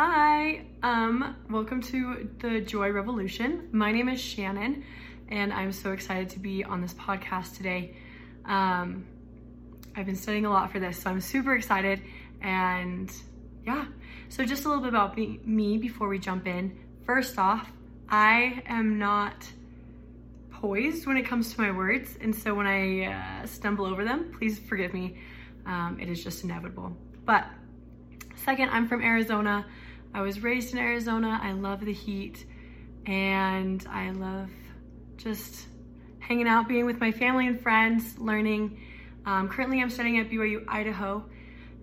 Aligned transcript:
Hi, 0.00 0.64
um, 0.80 1.34
welcome 1.50 1.82
to 1.82 2.30
the 2.38 2.60
Joy 2.60 2.92
Revolution. 2.92 3.68
My 3.72 3.90
name 3.90 4.08
is 4.08 4.20
Shannon, 4.20 4.84
and 5.28 5.52
I'm 5.52 5.72
so 5.72 5.90
excited 5.90 6.30
to 6.30 6.38
be 6.38 6.62
on 6.62 6.80
this 6.80 6.94
podcast 6.94 7.56
today. 7.56 7.96
Um, 8.44 9.04
I've 9.96 10.06
been 10.06 10.14
studying 10.14 10.46
a 10.46 10.50
lot 10.50 10.70
for 10.70 10.78
this, 10.78 11.02
so 11.02 11.10
I'm 11.10 11.20
super 11.20 11.56
excited. 11.56 12.00
And 12.40 13.12
yeah, 13.66 13.86
so 14.28 14.44
just 14.44 14.66
a 14.66 14.68
little 14.68 14.84
bit 14.84 14.90
about 14.90 15.16
me, 15.16 15.40
me 15.44 15.78
before 15.78 16.06
we 16.06 16.20
jump 16.20 16.46
in. 16.46 16.78
First 17.04 17.36
off, 17.36 17.68
I 18.08 18.62
am 18.66 19.00
not 19.00 19.48
poised 20.52 21.08
when 21.08 21.16
it 21.16 21.24
comes 21.24 21.52
to 21.54 21.60
my 21.60 21.72
words, 21.72 22.16
and 22.20 22.32
so 22.32 22.54
when 22.54 22.68
I 22.68 23.06
uh, 23.42 23.46
stumble 23.46 23.84
over 23.84 24.04
them, 24.04 24.30
please 24.38 24.60
forgive 24.60 24.94
me. 24.94 25.18
Um, 25.66 25.98
it 26.00 26.08
is 26.08 26.22
just 26.22 26.44
inevitable. 26.44 26.96
But 27.24 27.46
second, 28.36 28.68
I'm 28.68 28.86
from 28.86 29.02
Arizona. 29.02 29.66
I 30.14 30.22
was 30.22 30.42
raised 30.42 30.72
in 30.72 30.78
Arizona. 30.78 31.38
I 31.42 31.52
love 31.52 31.84
the 31.84 31.92
heat 31.92 32.44
and 33.06 33.84
I 33.88 34.10
love 34.10 34.50
just 35.16 35.66
hanging 36.18 36.46
out, 36.46 36.68
being 36.68 36.86
with 36.86 37.00
my 37.00 37.12
family 37.12 37.46
and 37.46 37.60
friends, 37.60 38.18
learning. 38.18 38.80
Um, 39.26 39.48
currently, 39.48 39.80
I'm 39.80 39.90
studying 39.90 40.18
at 40.18 40.30
BYU 40.30 40.64
Idaho 40.68 41.24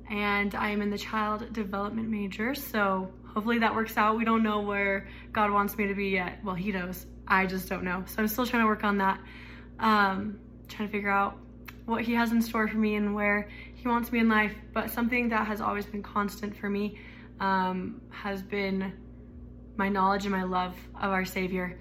and 0.09 0.53
I 0.55 0.69
am 0.69 0.81
in 0.81 0.89
the 0.89 0.97
child 0.97 1.51
development 1.53 2.09
major. 2.09 2.55
So 2.55 3.11
hopefully 3.33 3.59
that 3.59 3.73
works 3.73 3.97
out. 3.97 4.17
We 4.17 4.25
don't 4.25 4.43
know 4.43 4.61
where 4.61 5.07
God 5.31 5.51
wants 5.51 5.77
me 5.77 5.87
to 5.87 5.95
be 5.95 6.09
yet. 6.09 6.43
Well, 6.43 6.55
He 6.55 6.71
knows. 6.71 7.05
I 7.27 7.45
just 7.45 7.69
don't 7.69 7.83
know. 7.83 8.03
So 8.07 8.15
I'm 8.19 8.27
still 8.27 8.45
trying 8.45 8.63
to 8.63 8.67
work 8.67 8.83
on 8.83 8.97
that. 8.99 9.19
Um, 9.79 10.39
trying 10.67 10.87
to 10.87 10.91
figure 10.91 11.09
out 11.09 11.37
what 11.85 12.01
He 12.01 12.13
has 12.13 12.31
in 12.31 12.41
store 12.41 12.67
for 12.67 12.77
me 12.77 12.95
and 12.95 13.15
where 13.15 13.49
He 13.73 13.87
wants 13.87 14.11
me 14.11 14.19
in 14.19 14.29
life. 14.29 14.53
But 14.73 14.91
something 14.91 15.29
that 15.29 15.47
has 15.47 15.61
always 15.61 15.85
been 15.85 16.03
constant 16.03 16.55
for 16.55 16.69
me 16.69 16.99
um, 17.39 18.01
has 18.09 18.41
been 18.41 18.93
my 19.77 19.89
knowledge 19.89 20.25
and 20.25 20.31
my 20.31 20.43
love 20.43 20.75
of 20.95 21.11
our 21.11 21.25
Savior. 21.25 21.79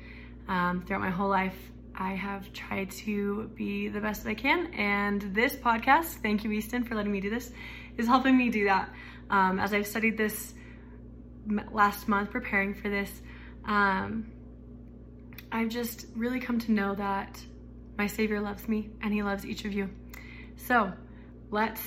Um, 0.48 0.82
throughout 0.82 1.00
my 1.00 1.10
whole 1.10 1.28
life, 1.28 1.56
I 1.96 2.14
have 2.14 2.52
tried 2.52 2.90
to 2.90 3.50
be 3.54 3.88
the 3.88 4.00
best 4.00 4.24
that 4.24 4.30
I 4.30 4.34
can. 4.34 4.74
And 4.74 5.22
this 5.34 5.54
podcast, 5.54 6.06
thank 6.22 6.44
you, 6.44 6.50
Easton, 6.50 6.84
for 6.84 6.94
letting 6.94 7.12
me 7.12 7.20
do 7.20 7.30
this, 7.30 7.52
is 7.96 8.06
helping 8.06 8.36
me 8.36 8.50
do 8.50 8.64
that. 8.64 8.90
Um, 9.30 9.58
as 9.58 9.72
I've 9.72 9.86
studied 9.86 10.16
this 10.16 10.54
last 11.72 12.08
month, 12.08 12.30
preparing 12.30 12.74
for 12.74 12.88
this, 12.88 13.10
um, 13.64 14.30
I've 15.52 15.68
just 15.68 16.06
really 16.16 16.40
come 16.40 16.58
to 16.60 16.72
know 16.72 16.94
that 16.96 17.40
my 17.96 18.08
Savior 18.08 18.40
loves 18.40 18.68
me 18.68 18.90
and 19.00 19.14
He 19.14 19.22
loves 19.22 19.46
each 19.46 19.64
of 19.64 19.72
you. 19.72 19.88
So 20.56 20.92
let's 21.50 21.80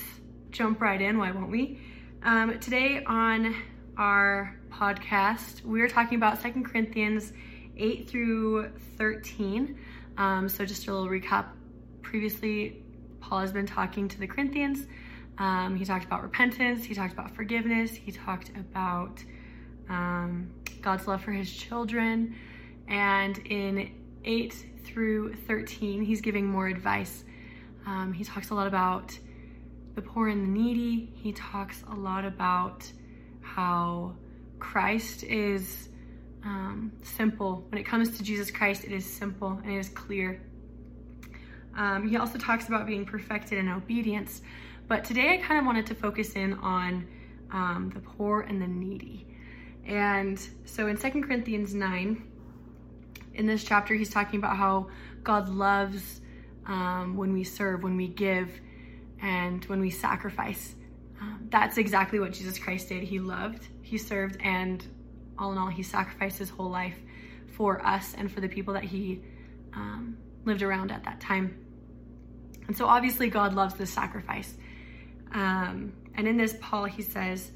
jump 0.50 0.80
right 0.80 1.00
in, 1.00 1.18
why 1.18 1.30
won't 1.32 1.50
we? 1.50 1.80
Um, 2.24 2.58
today 2.58 3.04
on 3.04 3.54
our 3.96 4.58
podcast, 4.72 5.64
we're 5.64 5.88
talking 5.88 6.16
about 6.16 6.42
Second 6.42 6.64
Corinthians 6.64 7.32
8 7.76 8.10
through 8.10 8.72
13. 8.96 9.78
Um, 10.16 10.48
so, 10.48 10.64
just 10.64 10.88
a 10.88 10.92
little 10.92 11.08
recap. 11.08 11.46
Previously, 12.02 12.82
Paul 13.20 13.40
has 13.40 13.52
been 13.52 13.66
talking 13.66 14.08
to 14.08 14.18
the 14.18 14.26
Corinthians. 14.26 14.88
Um, 15.38 15.76
he 15.76 15.84
talked 15.84 16.04
about 16.04 16.24
repentance, 16.24 16.84
he 16.84 16.92
talked 16.92 17.12
about 17.12 17.36
forgiveness, 17.36 17.92
he 17.92 18.10
talked 18.10 18.50
about 18.56 19.22
um, 19.88 20.50
God's 20.82 21.06
love 21.06 21.22
for 21.22 21.30
his 21.30 21.50
children. 21.52 22.34
And 22.88 23.38
in 23.46 23.92
8 24.24 24.66
through 24.82 25.34
13, 25.46 26.02
he's 26.02 26.20
giving 26.20 26.46
more 26.46 26.66
advice. 26.66 27.22
Um, 27.86 28.12
he 28.12 28.24
talks 28.24 28.50
a 28.50 28.54
lot 28.54 28.66
about 28.66 29.16
the 29.98 30.02
poor 30.02 30.28
and 30.28 30.44
the 30.44 30.60
needy. 30.60 31.10
He 31.16 31.32
talks 31.32 31.82
a 31.90 31.94
lot 31.96 32.24
about 32.24 32.88
how 33.40 34.14
Christ 34.60 35.24
is 35.24 35.88
um, 36.44 36.92
simple. 37.02 37.66
When 37.70 37.80
it 37.80 37.84
comes 37.84 38.16
to 38.16 38.22
Jesus 38.22 38.48
Christ, 38.48 38.84
it 38.84 38.92
is 38.92 39.04
simple 39.04 39.60
and 39.64 39.72
it 39.72 39.76
is 39.76 39.88
clear. 39.88 40.40
Um, 41.76 42.08
he 42.08 42.16
also 42.16 42.38
talks 42.38 42.68
about 42.68 42.86
being 42.86 43.04
perfected 43.04 43.58
in 43.58 43.68
obedience. 43.68 44.40
But 44.86 45.04
today 45.04 45.34
I 45.34 45.38
kind 45.38 45.58
of 45.58 45.66
wanted 45.66 45.86
to 45.86 45.96
focus 45.96 46.34
in 46.34 46.54
on 46.54 47.08
um, 47.50 47.90
the 47.92 47.98
poor 47.98 48.42
and 48.42 48.62
the 48.62 48.68
needy. 48.68 49.26
And 49.84 50.38
so 50.64 50.86
in 50.86 50.96
Second 50.96 51.24
Corinthians 51.24 51.74
9, 51.74 52.22
in 53.34 53.46
this 53.46 53.64
chapter, 53.64 53.94
he's 53.94 54.10
talking 54.10 54.38
about 54.38 54.56
how 54.56 54.90
God 55.24 55.48
loves 55.48 56.20
um, 56.66 57.16
when 57.16 57.32
we 57.32 57.42
serve, 57.42 57.82
when 57.82 57.96
we 57.96 58.06
give, 58.06 58.48
and 59.20 59.64
when 59.66 59.80
we 59.80 59.90
sacrifice. 59.90 60.74
Um, 61.20 61.48
that's 61.50 61.78
exactly 61.78 62.20
what 62.20 62.32
Jesus 62.32 62.58
Christ 62.58 62.88
did. 62.88 63.02
He 63.02 63.18
loved, 63.18 63.66
he 63.82 63.98
served, 63.98 64.36
and 64.40 64.86
all 65.38 65.52
in 65.52 65.58
all, 65.58 65.68
he 65.68 65.82
sacrificed 65.82 66.38
his 66.38 66.50
whole 66.50 66.70
life 66.70 66.96
for 67.46 67.84
us 67.84 68.14
and 68.16 68.30
for 68.30 68.40
the 68.40 68.48
people 68.48 68.74
that 68.74 68.84
he 68.84 69.20
um, 69.74 70.16
lived 70.44 70.62
around 70.62 70.90
at 70.90 71.04
that 71.04 71.20
time. 71.20 71.64
And 72.66 72.76
so, 72.76 72.86
obviously, 72.86 73.28
God 73.28 73.54
loves 73.54 73.74
this 73.74 73.90
sacrifice. 73.90 74.54
Um, 75.32 75.92
and 76.14 76.26
in 76.26 76.36
this, 76.36 76.56
Paul, 76.60 76.84
he 76.84 77.02
says, 77.02 77.50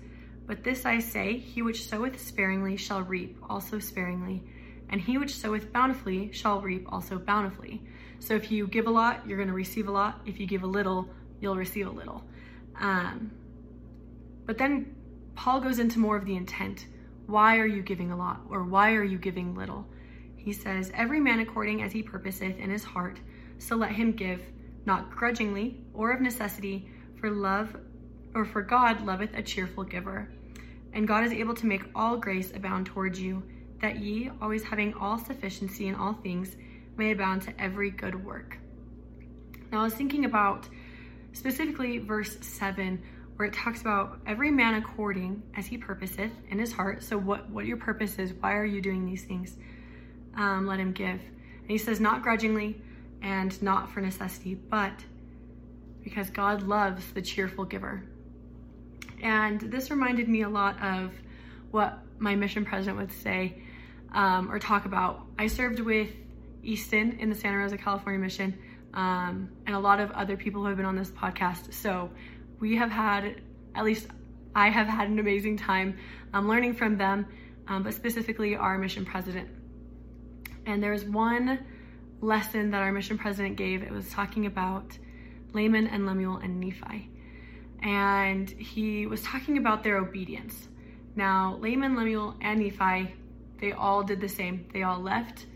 But 0.46 0.64
this 0.64 0.86
I 0.86 1.00
say, 1.00 1.38
he 1.38 1.62
which 1.62 1.88
soweth 1.88 2.20
sparingly 2.20 2.76
shall 2.76 3.02
reap 3.02 3.36
also 3.48 3.78
sparingly, 3.78 4.42
and 4.88 5.00
he 5.00 5.18
which 5.18 5.34
soweth 5.36 5.72
bountifully 5.72 6.32
shall 6.32 6.60
reap 6.60 6.90
also 6.90 7.18
bountifully. 7.18 7.82
So, 8.20 8.34
if 8.34 8.50
you 8.50 8.66
give 8.66 8.86
a 8.86 8.90
lot, 8.90 9.26
you're 9.26 9.38
going 9.38 9.48
to 9.48 9.54
receive 9.54 9.88
a 9.88 9.92
lot. 9.92 10.20
If 10.24 10.40
you 10.40 10.46
give 10.46 10.62
a 10.62 10.66
little, 10.66 11.10
you'll 11.42 11.56
receive 11.56 11.86
a 11.86 11.90
little. 11.90 12.24
Um, 12.80 13.32
but 14.46 14.56
then 14.56 14.94
Paul 15.34 15.60
goes 15.60 15.78
into 15.78 15.98
more 15.98 16.16
of 16.16 16.24
the 16.24 16.36
intent. 16.36 16.86
Why 17.26 17.58
are 17.58 17.66
you 17.66 17.82
giving 17.82 18.12
a 18.12 18.16
lot 18.16 18.40
or 18.48 18.64
why 18.64 18.92
are 18.92 19.04
you 19.04 19.18
giving 19.18 19.54
little? 19.54 19.86
He 20.36 20.52
says, 20.52 20.90
Every 20.94 21.20
man 21.20 21.40
according 21.40 21.82
as 21.82 21.92
he 21.92 22.02
purposeth 22.02 22.58
in 22.58 22.70
his 22.70 22.84
heart, 22.84 23.18
so 23.58 23.76
let 23.76 23.92
him 23.92 24.12
give, 24.12 24.40
not 24.86 25.10
grudgingly 25.10 25.84
or 25.92 26.12
of 26.12 26.20
necessity, 26.20 26.88
for 27.20 27.30
love 27.30 27.76
or 28.34 28.44
for 28.44 28.62
God 28.62 29.04
loveth 29.04 29.34
a 29.34 29.42
cheerful 29.42 29.84
giver. 29.84 30.28
And 30.92 31.08
God 31.08 31.24
is 31.24 31.32
able 31.32 31.54
to 31.54 31.66
make 31.66 31.82
all 31.94 32.16
grace 32.16 32.52
abound 32.54 32.86
towards 32.86 33.20
you, 33.20 33.42
that 33.80 33.98
ye, 33.98 34.30
always 34.40 34.62
having 34.62 34.94
all 34.94 35.18
sufficiency 35.18 35.88
in 35.88 35.94
all 35.94 36.14
things, 36.14 36.56
may 36.96 37.12
abound 37.12 37.42
to 37.42 37.60
every 37.60 37.90
good 37.90 38.24
work. 38.24 38.58
Now, 39.70 39.80
I 39.80 39.84
was 39.84 39.94
thinking 39.94 40.24
about 40.24 40.68
specifically 41.32 41.98
verse 41.98 42.36
7 42.40 43.02
where 43.36 43.48
it 43.48 43.54
talks 43.54 43.80
about 43.80 44.20
every 44.26 44.50
man 44.50 44.74
according 44.74 45.42
as 45.56 45.66
he 45.66 45.78
purposeth 45.78 46.30
in 46.50 46.58
his 46.58 46.72
heart. 46.72 47.02
So 47.02 47.16
what 47.16 47.48
what 47.50 47.66
your 47.66 47.76
purpose 47.76 48.18
is 48.18 48.32
why 48.34 48.54
are 48.54 48.64
you 48.64 48.80
doing 48.80 49.06
these 49.06 49.24
things? 49.24 49.56
Um, 50.34 50.66
let 50.66 50.78
him 50.78 50.92
give. 50.92 51.20
And 51.20 51.70
he 51.70 51.78
says 51.78 52.00
not 52.00 52.22
grudgingly 52.22 52.80
and 53.22 53.60
not 53.62 53.90
for 53.90 54.00
necessity 54.00 54.54
but 54.54 54.92
because 56.02 56.30
god 56.30 56.62
loves 56.62 57.12
the 57.12 57.22
cheerful 57.22 57.64
giver. 57.64 58.02
And 59.22 59.60
this 59.60 59.90
reminded 59.90 60.28
me 60.28 60.42
a 60.42 60.48
lot 60.48 60.82
of 60.82 61.12
what 61.70 61.98
my 62.18 62.34
mission 62.34 62.64
president 62.64 62.98
would 62.98 63.12
say 63.12 63.62
um, 64.12 64.50
or 64.50 64.58
talk 64.58 64.84
about. 64.84 65.24
I 65.38 65.46
served 65.46 65.80
with 65.80 66.10
easton 66.62 67.18
in 67.18 67.28
the 67.28 67.34
santa 67.34 67.58
rosa 67.58 67.76
california 67.76 68.20
mission 68.20 68.56
um, 68.94 69.50
and 69.66 69.74
a 69.74 69.78
lot 69.78 70.00
of 70.00 70.10
other 70.12 70.36
people 70.36 70.62
who 70.62 70.68
have 70.68 70.76
been 70.76 70.86
on 70.86 70.96
this 70.96 71.10
podcast. 71.10 71.72
So 71.72 72.10
we 72.60 72.76
have 72.76 72.90
had, 72.90 73.40
at 73.74 73.84
least 73.84 74.06
I 74.54 74.68
have 74.68 74.86
had 74.86 75.08
an 75.08 75.18
amazing 75.18 75.56
time 75.56 75.96
um, 76.32 76.48
learning 76.48 76.74
from 76.74 76.96
them, 76.96 77.26
um, 77.68 77.82
but 77.82 77.94
specifically 77.94 78.54
our 78.56 78.78
mission 78.78 79.04
president. 79.04 79.48
And 80.66 80.82
there's 80.82 81.04
one 81.04 81.58
lesson 82.20 82.70
that 82.70 82.82
our 82.82 82.92
mission 82.92 83.18
president 83.18 83.56
gave. 83.56 83.82
It 83.82 83.90
was 83.90 84.08
talking 84.10 84.46
about 84.46 84.96
Laman 85.52 85.86
and 85.88 86.06
Lemuel 86.06 86.36
and 86.36 86.60
Nephi. 86.60 87.10
And 87.82 88.48
he 88.48 89.06
was 89.06 89.22
talking 89.22 89.58
about 89.58 89.82
their 89.82 89.96
obedience. 89.96 90.68
Now, 91.16 91.58
Laman, 91.60 91.96
Lemuel, 91.96 92.36
and 92.40 92.60
Nephi, 92.60 93.12
they 93.60 93.72
all 93.72 94.02
did 94.02 94.20
the 94.20 94.28
same. 94.28 94.66
They 94.72 94.82
all 94.82 95.00
left 95.00 95.46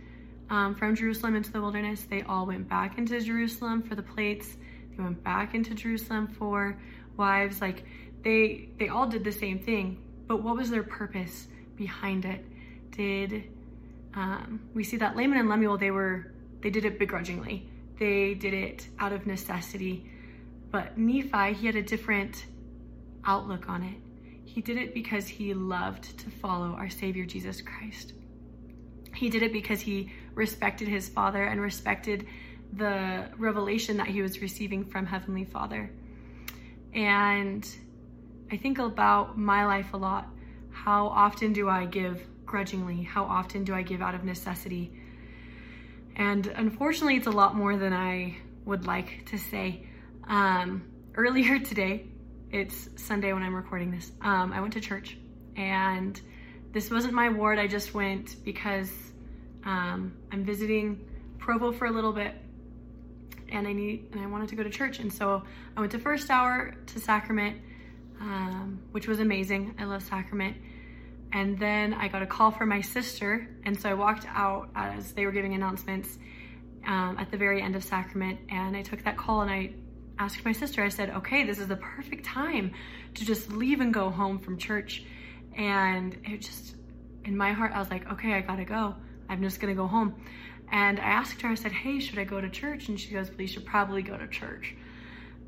um, 0.51 0.75
from 0.75 0.95
Jerusalem 0.95 1.37
into 1.37 1.53
the 1.53 1.61
wilderness. 1.61 2.07
They 2.09 2.23
all 2.23 2.47
went 2.47 2.69
back 2.69 2.99
into 2.99 3.21
Jerusalem 3.21 3.83
for 3.83 3.95
the 3.95 4.03
plates. 4.03 4.57
They 4.97 5.03
went 5.03 5.23
back 5.23 5.55
into 5.55 5.75
Jerusalem 5.75 6.29
for 6.29 6.79
wives. 7.17 7.61
Like 7.61 7.85
they 8.23 8.69
they 8.79 8.89
all 8.89 9.07
did 9.07 9.25
the 9.25 9.33
same 9.33 9.59
thing. 9.59 9.99
But 10.27 10.43
what 10.43 10.57
was 10.57 10.71
their 10.71 10.83
purpose 10.83 11.49
behind 11.77 12.25
it? 12.25 12.45
Did 12.93 13.45
um, 14.15 14.61
we 14.75 14.85
see 14.85 14.97
that 14.97 15.17
Laman 15.17 15.39
and 15.39 15.49
Lemuel 15.49 15.79
they 15.79 15.91
were 15.91 16.33
they 16.63 16.71
did 16.71 16.85
it 16.85 16.99
begrudgingly. 16.99 17.69
They 17.99 18.35
did 18.35 18.55
it 18.55 18.89
out 18.99 19.13
of 19.13 19.27
necessity. 19.27 20.11
But 20.71 20.99
Nephi, 20.99 21.55
he 21.55 21.67
had 21.67 21.77
a 21.77 21.83
different 21.83 22.47
outlook 23.25 23.69
on 23.69 23.83
it. 23.83 23.97
He 24.45 24.61
did 24.61 24.79
it 24.79 24.95
because 24.95 25.27
he 25.27 25.55
loved 25.55 26.19
to 26.19 26.31
follow 26.31 26.75
our 26.75 26.89
Savior 26.89 27.25
Jesus 27.25 27.61
Christ. 27.61 28.15
He 29.15 29.31
did 29.31 29.43
it 29.43 29.53
because 29.53 29.81
he 29.81 30.13
respected 30.37 30.87
his 30.87 31.09
father 31.09 31.43
and 31.43 31.61
respected 31.61 32.27
the 32.73 33.29
revelation 33.39 33.97
that 33.97 34.07
he 34.07 34.23
was 34.23 34.41
receiving 34.41 34.85
from 34.85 35.07
Heavenly 35.07 35.45
Father. 35.45 35.91
And 36.95 37.69
I 38.53 38.57
think 38.57 38.79
about 38.79 39.37
my 39.37 39.67
life 39.67 39.93
a 39.93 39.97
lot, 39.97 40.29
How 40.71 41.09
often 41.09 41.53
do 41.53 41.69
I 41.69 41.87
give 41.87 42.23
grudgingly? 42.45 43.03
How 43.03 43.25
often 43.25 43.65
do 43.65 43.75
I 43.75 43.83
give 43.83 44.03
out 44.03 44.15
of 44.15 44.25
necessity? 44.25 44.93
And 46.15 46.47
unfortunately, 46.47 47.17
it's 47.17 47.27
a 47.27 47.31
lot 47.33 47.57
more 47.57 47.77
than 47.77 47.93
I 47.93 48.37
would 48.65 48.87
like 48.87 49.27
to 49.27 49.39
say. 49.39 49.87
Um, 50.29 50.85
earlier 51.15 51.59
today, 51.71 52.07
it's 52.53 52.89
Sunday 52.97 53.33
when 53.33 53.43
I'm 53.43 53.55
recording 53.55 53.91
this, 53.91 54.13
um, 54.21 54.53
I 54.53 54.61
went 54.61 54.75
to 54.75 54.81
church 54.81 55.17
and 55.57 56.21
this 56.73 56.91
wasn't 56.91 57.15
my 57.15 57.31
ward. 57.31 57.59
I 57.59 57.67
just 57.67 57.95
went 57.95 58.45
because 58.45 58.91
um, 59.67 60.17
I'm 60.33 60.45
visiting 60.45 61.07
Provo 61.39 61.73
for 61.73 61.87
a 61.87 61.91
little 61.91 62.13
bit 62.13 62.35
and 63.51 63.67
I 63.67 63.73
need 63.73 64.09
and 64.13 64.21
I 64.21 64.27
wanted 64.27 64.49
to 64.51 64.57
go 64.57 64.63
to 64.63 64.71
church. 64.71 64.99
And 65.01 65.13
so 65.13 65.43
I 65.77 65.81
went 65.81 65.93
to 65.93 65.99
first 65.99 66.31
hour 66.31 66.75
to 66.87 67.01
Sacrament, 67.01 67.61
um, 68.21 68.81
which 68.93 69.07
was 69.07 69.21
amazing. 69.21 69.75
I 69.79 69.85
love 69.85 70.03
Sacrament. 70.03 70.57
And 71.33 71.59
then 71.59 71.93
I 71.93 72.09
got 72.09 72.23
a 72.23 72.27
call 72.27 72.53
from 72.53 72.69
my 72.69 72.81
sister, 72.81 73.49
and 73.65 73.79
so 73.79 73.91
I 73.91 73.95
walked 73.95 74.27
out 74.29 74.71
as 74.77 75.13
they 75.13 75.27
were 75.27 75.33
giving 75.33 75.55
announcements 75.55 76.17
um, 76.87 77.17
at 77.19 77.33
the 77.33 77.37
very 77.37 77.61
end 77.61 77.75
of 77.75 77.83
Sacrament, 77.83 78.39
and 78.49 78.77
I 78.77 78.83
took 78.83 79.03
that 79.03 79.17
call 79.17 79.43
and 79.43 79.51
I 79.51 79.75
asked 80.21 80.45
my 80.45 80.53
sister. 80.53 80.85
I 80.85 80.89
said, 80.89 81.11
"Okay, 81.11 81.45
this 81.45 81.59
is 81.59 81.67
the 81.67 81.77
perfect 81.77 82.25
time 82.25 82.73
to 83.15 83.25
just 83.25 83.51
leave 83.51 83.81
and 83.81 83.93
go 83.93 84.09
home 84.09 84.39
from 84.39 84.57
church." 84.57 85.05
And 85.57 86.17
it 86.25 86.43
just 86.43 86.77
in 87.25 87.37
my 87.37 87.53
heart, 87.53 87.73
I 87.75 87.81
was 87.81 87.91
like, 87.91 88.11
"Okay, 88.13 88.33
I 88.33 88.41
gotta 88.41 88.65
go. 88.65 88.95
I'm 89.29 89.43
just 89.43 89.61
gonna 89.61 89.75
go 89.75 89.87
home." 89.87 90.15
And 90.71 90.99
I 90.99 91.05
asked 91.05 91.41
her, 91.43 91.49
I 91.49 91.55
said, 91.55 91.73
Hey, 91.73 92.01
should 92.01 92.19
I 92.19 92.25
go 92.25 92.41
to 92.41 92.49
church? 92.51 92.89
And 92.89 92.99
she 92.99 93.13
goes, 93.13 93.31
Well, 93.31 93.41
you 93.41 93.47
should 93.47 93.65
probably 93.65 94.03
go 94.03 94.17
to 94.17 94.27
church. 94.27 94.75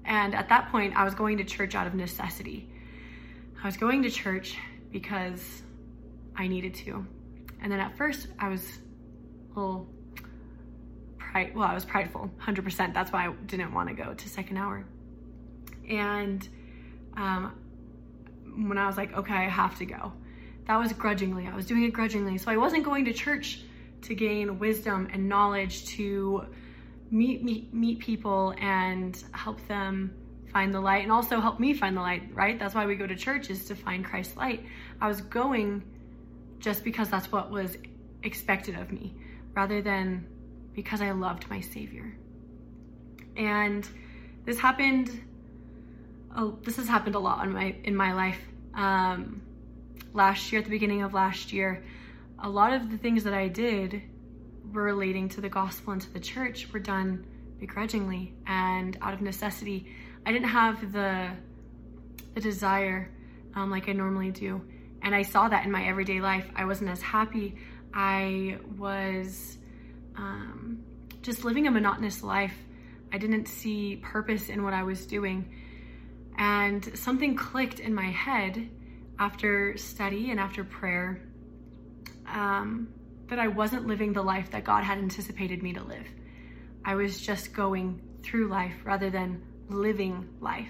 And 0.05 0.35
at 0.35 0.49
that 0.49 0.71
point, 0.71 0.97
I 0.97 1.05
was 1.05 1.15
going 1.15 1.39
to 1.39 1.45
church 1.45 1.75
out 1.75 1.87
of 1.87 1.95
necessity. 1.95 2.69
I 3.63 3.67
was 3.67 3.77
going 3.77 4.03
to 4.05 4.11
church 4.11 4.57
because 4.91 5.63
I 6.37 6.47
needed 6.47 6.75
to. 6.77 7.05
And 7.61 7.71
then 7.71 7.81
at 7.81 7.97
first, 7.97 8.29
I 8.39 8.49
was 8.49 8.79
a 9.55 9.59
little 9.59 9.89
pride. 11.19 11.55
Well, 11.55 11.69
I 11.69 11.75
was 11.75 11.85
prideful, 11.85 12.31
100%. 12.41 12.95
That's 12.95 13.13
why 13.13 13.27
I 13.27 13.33
didn't 13.47 13.75
want 13.75 13.89
to 13.89 13.95
go 13.95 14.15
to 14.15 14.29
second 14.29 14.57
hour. 14.57 14.87
And 15.89 16.49
um, 17.17 17.59
when 18.69 18.79
I 18.79 18.87
was 18.87 18.97
like, 18.97 19.13
okay, 19.15 19.35
I 19.35 19.49
have 19.49 19.77
to 19.79 19.87
go, 19.87 20.13
that 20.67 20.77
was 20.77 20.93
grudgingly. 20.93 21.49
I 21.49 21.57
was 21.57 21.67
doing 21.67 21.83
it 21.83 21.93
grudgingly. 21.93 22.39
So 22.39 22.51
I 22.53 22.57
wasn't 22.57 22.85
going 22.85 23.05
to 23.07 23.13
church 23.13 23.63
to 24.03 24.15
gain 24.15 24.59
wisdom 24.59 25.09
and 25.13 25.29
knowledge 25.29 25.87
to 25.87 26.47
meet, 27.11 27.43
meet, 27.43 27.73
meet 27.73 27.99
people 27.99 28.55
and 28.59 29.23
help 29.33 29.67
them 29.67 30.15
find 30.53 30.73
the 30.73 30.81
light 30.81 31.03
and 31.03 31.13
also 31.13 31.41
help 31.41 31.61
me 31.61 31.75
find 31.75 31.97
the 31.97 32.01
light, 32.01 32.23
right? 32.35 32.59
That's 32.59 32.75
why 32.75 32.87
we 32.87 32.97
go 32.97 33.07
to 33.07 33.17
church 33.17 33.51
is 33.51 33.67
to 33.67 33.75
find 33.75 34.05
Christ's 34.05 34.37
light. 34.37 34.65
I 35.01 35.09
was 35.09 35.21
going 35.21 35.83
just 36.59 36.85
because 36.85 37.09
that's 37.09 37.31
what 37.31 37.51
was 37.51 37.77
expected 38.23 38.75
of 38.75 38.91
me 38.91 39.15
rather 39.55 39.83
than 39.83 40.27
because 40.75 41.01
I 41.01 41.11
loved 41.13 41.49
my 41.51 41.61
Savior. 41.61 42.17
And 43.37 43.89
this 44.45 44.59
happened, 44.59 45.21
oh, 46.37 46.59
this 46.63 46.77
has 46.77 46.89
happened 46.89 47.15
a 47.15 47.19
lot 47.19 47.45
in 47.45 47.53
my, 47.53 47.77
in 47.85 47.95
my 47.95 48.13
life. 48.13 48.41
Um, 48.75 49.43
last 50.15 50.51
year, 50.51 50.61
at 50.61 50.65
the 50.65 50.71
beginning 50.71 51.03
of 51.03 51.15
last 51.15 51.53
year, 51.53 51.85
a 52.41 52.49
lot 52.49 52.73
of 52.73 52.91
the 52.91 52.99
things 52.99 53.25
that 53.25 53.35
I 53.35 53.49
did 53.49 54.03
relating 54.73 55.29
to 55.31 55.41
the 55.41 55.49
gospel 55.49 55.93
and 55.93 56.03
to 56.03 56.13
the 56.13 56.21
church 56.21 56.73
were 56.73 56.79
done 56.79 57.27
begrudgingly 57.59 58.35
and 58.47 58.97
out 59.03 59.15
of 59.15 59.21
necessity. 59.21 59.87
I 60.25 60.33
didn't 60.33 60.49
have 60.49 60.93
the 60.93 61.31
the 62.35 62.41
desire 62.41 63.11
um, 63.55 63.71
like 63.71 63.89
I 63.89 63.93
normally 63.93 64.31
do, 64.31 64.61
and 65.03 65.15
I 65.15 65.23
saw 65.23 65.49
that 65.49 65.65
in 65.65 65.73
my 65.73 65.85
everyday 65.87 66.21
life. 66.21 66.47
I 66.55 66.65
wasn't 66.67 66.91
as 66.91 67.03
happy. 67.03 67.57
I 67.93 68.59
was 68.77 69.59
um, 70.17 70.85
just 71.23 71.45
living 71.45 71.67
a 71.67 71.71
monotonous 71.71 72.23
life. 72.23 72.55
I 73.13 73.19
didn't 73.19 73.49
see 73.49 73.97
purpose 73.97 74.51
in 74.51 74.63
what 74.63 74.75
I 74.75 74.83
was 74.83 75.07
doing, 75.07 75.53
and 76.37 76.97
something 76.97 77.35
clicked 77.35 77.81
in 77.81 77.95
my 77.95 78.11
head 78.11 78.69
after 79.19 79.77
study 79.77 80.31
and 80.31 80.39
after 80.39 80.63
prayer 80.63 81.21
um, 82.33 82.89
that 83.29 83.39
I 83.39 83.49
wasn't 83.49 83.87
living 83.87 84.13
the 84.13 84.23
life 84.23 84.51
that 84.51 84.65
God 84.65 84.85
had 84.85 84.99
anticipated 84.99 85.63
me 85.63 85.73
to 85.75 85.83
live. 85.83 86.07
I 86.85 86.95
was 86.95 87.21
just 87.21 87.53
going 87.53 88.01
through 88.23 88.49
life 88.49 88.75
rather 88.85 89.11
than 89.11 89.43
living 89.69 90.29
life. 90.41 90.69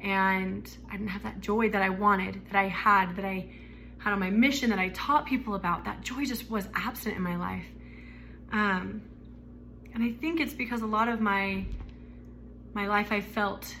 And 0.00 0.68
I 0.88 0.92
didn't 0.92 1.08
have 1.08 1.22
that 1.22 1.40
joy 1.40 1.70
that 1.70 1.82
I 1.82 1.88
wanted, 1.88 2.42
that 2.50 2.56
I 2.56 2.68
had, 2.68 3.16
that 3.16 3.24
I 3.24 3.48
had 3.98 4.12
on 4.12 4.20
my 4.20 4.30
mission, 4.30 4.70
that 4.70 4.78
I 4.78 4.90
taught 4.90 5.26
people 5.26 5.54
about. 5.54 5.86
That 5.86 6.02
joy 6.02 6.24
just 6.24 6.50
was 6.50 6.68
absent 6.74 7.16
in 7.16 7.22
my 7.22 7.36
life. 7.36 7.64
Um, 8.52 9.02
and 9.94 10.02
I 10.02 10.12
think 10.12 10.40
it's 10.40 10.52
because 10.52 10.82
a 10.82 10.86
lot 10.86 11.08
of 11.08 11.20
my 11.20 11.64
my 12.74 12.88
life 12.88 13.12
I 13.12 13.20
felt 13.20 13.74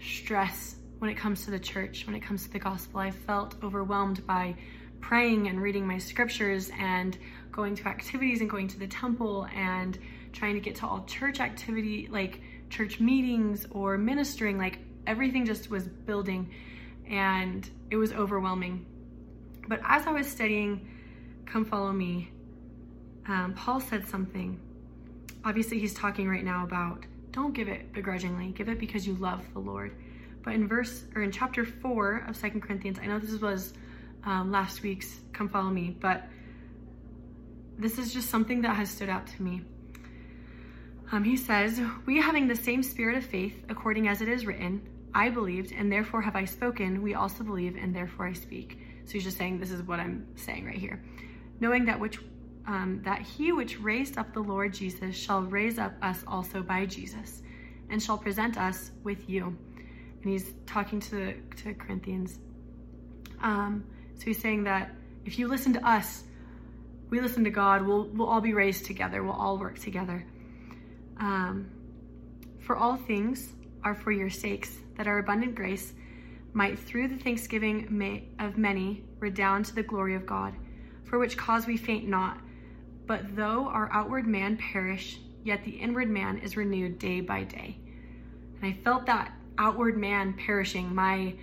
stress 0.00 0.76
when 0.98 1.10
it 1.10 1.16
comes 1.16 1.46
to 1.46 1.50
the 1.50 1.58
church, 1.58 2.06
when 2.06 2.14
it 2.14 2.20
comes 2.20 2.44
to 2.44 2.52
the 2.52 2.58
gospel. 2.58 3.00
I 3.00 3.10
felt 3.10 3.54
overwhelmed 3.62 4.26
by 4.26 4.54
praying 5.06 5.46
and 5.46 5.62
reading 5.62 5.86
my 5.86 5.98
scriptures 5.98 6.68
and 6.80 7.16
going 7.52 7.76
to 7.76 7.86
activities 7.86 8.40
and 8.40 8.50
going 8.50 8.66
to 8.66 8.76
the 8.76 8.88
temple 8.88 9.46
and 9.54 10.00
trying 10.32 10.54
to 10.54 10.60
get 10.60 10.74
to 10.74 10.84
all 10.84 11.04
church 11.04 11.38
activity, 11.38 12.08
like 12.10 12.40
church 12.70 12.98
meetings 12.98 13.68
or 13.70 13.96
ministering, 13.96 14.58
like 14.58 14.80
everything 15.06 15.46
just 15.46 15.70
was 15.70 15.86
building 15.86 16.50
and 17.08 17.70
it 17.88 17.94
was 17.94 18.12
overwhelming. 18.12 18.84
But 19.68 19.80
as 19.84 20.08
I 20.08 20.10
was 20.10 20.26
studying 20.26 20.88
Come 21.44 21.64
Follow 21.64 21.92
Me, 21.92 22.28
um, 23.28 23.54
Paul 23.54 23.78
said 23.78 24.08
something. 24.08 24.58
Obviously, 25.44 25.78
he's 25.78 25.94
talking 25.94 26.28
right 26.28 26.44
now 26.44 26.64
about 26.64 27.06
don't 27.30 27.54
give 27.54 27.68
it 27.68 27.92
begrudgingly, 27.92 28.48
give 28.48 28.68
it 28.68 28.80
because 28.80 29.06
you 29.06 29.14
love 29.14 29.40
the 29.52 29.60
Lord. 29.60 29.92
But 30.42 30.54
in 30.54 30.66
verse 30.66 31.04
or 31.14 31.22
in 31.22 31.30
chapter 31.30 31.64
4 31.64 32.24
of 32.26 32.36
Second 32.36 32.62
Corinthians, 32.62 32.98
I 33.00 33.06
know 33.06 33.20
this 33.20 33.40
was 33.40 33.72
um, 34.26 34.50
last 34.50 34.82
week's 34.82 35.20
Come 35.32 35.48
Follow 35.48 35.70
Me, 35.70 35.96
but 35.98 36.28
this 37.78 37.98
is 37.98 38.12
just 38.12 38.28
something 38.28 38.62
that 38.62 38.74
has 38.76 38.90
stood 38.90 39.08
out 39.08 39.26
to 39.28 39.42
me. 39.42 39.62
Um, 41.12 41.22
he 41.22 41.36
says, 41.36 41.80
We 42.04 42.20
having 42.20 42.48
the 42.48 42.56
same 42.56 42.82
spirit 42.82 43.16
of 43.16 43.24
faith, 43.24 43.54
according 43.68 44.08
as 44.08 44.20
it 44.20 44.28
is 44.28 44.44
written, 44.44 44.82
I 45.14 45.30
believed, 45.30 45.72
and 45.72 45.90
therefore 45.90 46.20
have 46.20 46.36
I 46.36 46.44
spoken, 46.44 47.00
we 47.00 47.14
also 47.14 47.44
believe, 47.44 47.76
and 47.76 47.94
therefore 47.94 48.26
I 48.26 48.32
speak. 48.32 48.80
So 49.04 49.12
he's 49.12 49.24
just 49.24 49.38
saying, 49.38 49.60
This 49.60 49.70
is 49.70 49.82
what 49.82 50.00
I'm 50.00 50.26
saying 50.34 50.66
right 50.66 50.76
here. 50.76 51.02
Knowing 51.60 51.84
that 51.86 51.98
which 51.98 52.18
um, 52.66 53.00
that 53.04 53.22
he 53.22 53.52
which 53.52 53.78
raised 53.78 54.18
up 54.18 54.34
the 54.34 54.40
Lord 54.40 54.74
Jesus 54.74 55.14
shall 55.14 55.42
raise 55.42 55.78
up 55.78 55.92
us 56.02 56.24
also 56.26 56.62
by 56.62 56.84
Jesus, 56.84 57.42
and 57.90 58.02
shall 58.02 58.18
present 58.18 58.58
us 58.58 58.90
with 59.04 59.30
you. 59.30 59.56
And 60.22 60.32
he's 60.32 60.52
talking 60.66 60.98
to 61.00 61.40
to 61.62 61.74
Corinthians. 61.74 62.40
Um, 63.40 63.84
so 64.18 64.24
he's 64.24 64.40
saying 64.40 64.64
that 64.64 64.90
if 65.24 65.38
you 65.38 65.48
listen 65.48 65.72
to 65.74 65.88
us, 65.88 66.24
we 67.10 67.20
listen 67.20 67.44
to 67.44 67.50
God, 67.50 67.86
we'll, 67.86 68.04
we'll 68.04 68.28
all 68.28 68.40
be 68.40 68.54
raised 68.54 68.84
together, 68.84 69.22
we'll 69.22 69.32
all 69.32 69.58
work 69.58 69.78
together. 69.78 70.24
Um, 71.18 71.70
for 72.60 72.76
all 72.76 72.96
things 72.96 73.52
are 73.84 73.94
for 73.94 74.10
your 74.10 74.30
sakes, 74.30 74.72
that 74.96 75.06
our 75.06 75.18
abundant 75.18 75.54
grace 75.54 75.92
might 76.52 76.78
through 76.78 77.08
the 77.08 77.16
thanksgiving 77.16 77.86
may, 77.90 78.24
of 78.38 78.56
many 78.58 79.04
redound 79.20 79.66
to 79.66 79.74
the 79.74 79.82
glory 79.82 80.14
of 80.14 80.26
God, 80.26 80.54
for 81.04 81.18
which 81.18 81.36
cause 81.36 81.66
we 81.66 81.76
faint 81.76 82.08
not. 82.08 82.38
But 83.06 83.36
though 83.36 83.68
our 83.68 83.88
outward 83.92 84.26
man 84.26 84.56
perish, 84.56 85.20
yet 85.44 85.64
the 85.64 85.70
inward 85.70 86.10
man 86.10 86.38
is 86.38 86.56
renewed 86.56 86.98
day 86.98 87.20
by 87.20 87.44
day. 87.44 87.78
And 88.60 88.64
I 88.64 88.78
felt 88.82 89.06
that 89.06 89.32
outward 89.58 89.96
man 89.96 90.34
perishing. 90.34 90.94
My 90.94 91.34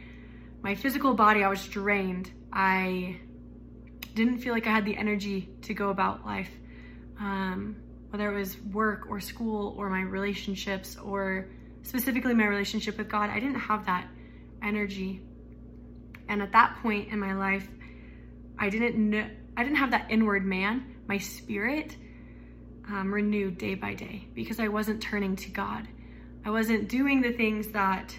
my 0.62 0.76
physical 0.76 1.14
body, 1.14 1.44
I 1.44 1.50
was 1.50 1.66
drained. 1.68 2.32
I 2.54 3.18
didn't 4.14 4.38
feel 4.40 4.54
like 4.54 4.68
I 4.68 4.70
had 4.70 4.86
the 4.86 4.96
energy 4.96 5.50
to 5.64 5.74
go 5.74 5.90
about 5.90 6.24
life, 6.24 6.50
um, 7.20 7.76
whether 8.10 8.32
it 8.32 8.38
was 8.38 8.62
work 8.62 9.10
or 9.10 9.20
school 9.20 9.74
or 9.78 9.90
my 9.90 10.02
relationships 10.02 10.96
or 10.98 11.50
specifically 11.82 12.36
my 12.36 12.46
relationship 12.46 12.98
with 12.98 13.10
God. 13.10 13.32
I 13.32 13.40
didn't 13.40 13.60
have 13.60 13.88
that 13.88 14.08
energy. 14.62 15.22
And 16.30 16.42
at 16.42 16.52
that 16.52 16.78
point 16.82 17.10
in 17.10 17.20
my 17.20 17.34
life, 17.34 17.68
I 18.60 18.70
didn't 18.70 18.98
know, 18.98 19.28
I 19.58 19.64
didn't 19.64 19.78
have 19.78 19.92
that 19.92 20.12
inward 20.12 20.46
man, 20.46 20.96
my 21.08 21.18
spirit 21.18 21.98
um, 22.88 23.14
renewed 23.14 23.58
day 23.58 23.74
by 23.74 23.96
day 23.96 24.28
because 24.34 24.60
I 24.60 24.68
wasn't 24.68 25.02
turning 25.02 25.36
to 25.38 25.50
God. 25.50 25.88
I 26.46 26.52
wasn't 26.52 26.88
doing 26.88 27.22
the 27.22 27.32
things 27.32 27.70
that 27.70 28.16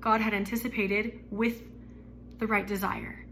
God 0.00 0.20
had 0.20 0.34
anticipated 0.34 1.20
with 1.30 1.62
the 2.38 2.46
right 2.46 2.66
desire. 2.66 3.23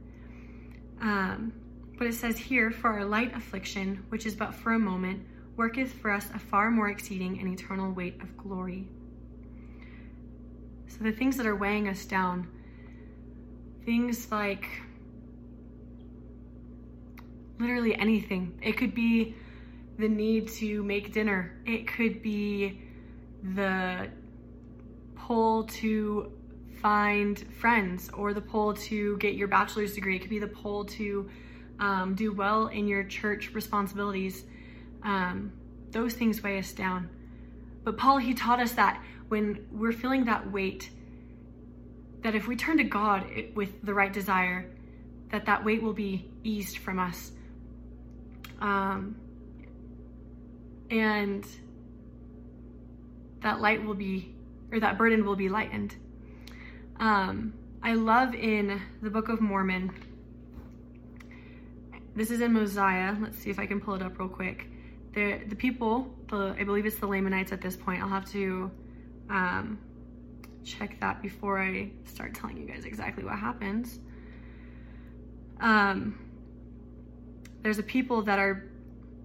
Um, 1.03 1.53
but 1.99 2.07
it 2.07 2.15
says 2.15 2.39
here, 2.39 2.71
for 2.71 2.89
our 2.89 3.05
light 3.05 3.37
affliction, 3.37 4.05
which 4.09 4.25
is 4.25 4.35
but 4.35 4.55
for 4.55 4.73
a 4.73 4.79
moment, 4.79 5.27
worketh 5.57 5.93
for 5.93 6.11
us 6.11 6.29
a 6.35 6.39
far 6.39 6.71
more 6.71 6.89
exceeding 6.89 7.39
and 7.39 7.53
eternal 7.53 7.93
weight 7.93 8.23
of 8.23 8.37
glory. 8.37 8.89
So 10.87 10.99
the 11.03 11.13
things 11.13 11.37
that 11.37 11.47
are 11.47 11.57
weighing 11.57 11.89
us 11.89 12.05
down, 12.05 12.49
things 13.85 14.31
like 14.31 14.67
literally 17.59 17.95
anything. 17.95 18.59
It 18.63 18.77
could 18.77 18.95
be 18.95 19.35
the 19.99 20.09
need 20.09 20.49
to 20.49 20.83
make 20.83 21.13
dinner, 21.13 21.61
it 21.67 21.87
could 21.87 22.23
be 22.23 22.81
the 23.43 24.09
pull 25.17 25.65
to 25.65 26.33
find 26.83 27.39
friends 27.55 28.11
or 28.13 28.35
the 28.35 28.41
pull 28.41 28.75
to 28.75 29.17
get 29.19 29.35
your 29.35 29.47
bachelor's 29.47 29.95
degree. 29.95 30.17
It 30.17 30.19
could 30.19 30.31
be 30.31 30.41
the 30.41 30.49
pull 30.49 30.85
to 30.87 31.31
um, 31.79 32.15
do 32.17 32.33
well 32.33 32.67
in 32.67 32.89
your 32.89 33.05
church 33.05 33.55
responsibilities. 33.55 34.45
Um, 35.05 35.53
those 35.93 36.15
things 36.15 36.43
weigh 36.43 36.59
us 36.59 36.73
down. 36.73 37.09
But 37.85 37.97
Paul, 37.97 38.19
he 38.19 38.35
taught 38.35 38.61
us 38.61 38.73
that 38.73 39.03
when 39.29 39.65
we're 39.71 39.93
feeling 39.93 40.25
that 40.25 40.51
weight, 40.51 40.91
that 42.23 42.35
if 42.35 42.49
we 42.49 42.57
turn 42.57 42.79
to 42.79 42.85
God 42.85 43.27
with 43.55 43.83
the 43.83 43.95
right 43.95 44.13
desire, 44.13 44.71
that 45.31 45.47
that 45.47 45.65
weight 45.65 45.83
will 45.83 45.93
be 45.93 46.31
eased 46.43 46.79
from 46.79 46.99
us. 46.99 47.33
Um, 48.61 49.17
and 50.91 51.47
that 53.41 53.61
light 53.61 53.85
will 53.85 53.95
be, 53.95 54.35
or 54.71 54.81
that 54.81 54.99
burden 54.99 55.25
will 55.25 55.37
be 55.37 55.49
lightened. 55.49 55.97
Um, 56.99 57.55
I 57.83 57.95
love 57.95 58.35
in 58.35 58.81
the 59.03 59.11
Book 59.11 59.29
of 59.29 59.41
Mormon, 59.41 59.93
this 62.15 62.31
is 62.31 62.41
in 62.41 62.53
Mosiah. 62.53 63.17
Let's 63.21 63.39
see 63.39 63.51
if 63.51 63.59
I 63.59 63.67
can 63.67 63.81
pull 63.81 63.95
it 63.95 64.03
up 64.03 64.19
real 64.19 64.29
quick. 64.29 64.67
The, 65.15 65.41
the 65.49 65.57
people, 65.57 66.15
the, 66.29 66.55
I 66.59 66.65
believe 66.65 66.85
it's 66.85 66.99
the 66.99 67.07
Lamanites 67.07 67.53
at 67.53 67.61
this 67.61 67.77
point. 67.77 68.03
I'll 68.03 68.09
have 68.09 68.31
to 68.33 68.71
um, 69.31 69.79
check 70.65 71.01
that 71.01 71.23
before 71.23 71.59
I 71.59 71.91
start 72.05 72.35
telling 72.35 72.59
you 72.59 72.67
guys 72.67 72.85
exactly 72.85 73.25
what 73.25 73.39
happens. 73.39 73.99
Um, 75.61 76.19
there's 77.63 77.79
a 77.79 77.83
people 77.83 78.23
that 78.23 78.39
are 78.39 78.69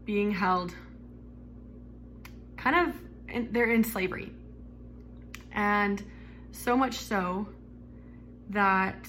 being 0.06 0.32
held 0.32 0.74
kind 2.56 2.90
of, 2.90 2.96
in, 3.28 3.52
they're 3.52 3.72
in 3.72 3.84
slavery. 3.84 4.32
And 5.52 6.02
so 6.52 6.78
much 6.78 6.96
so 6.96 7.50
that, 8.50 9.08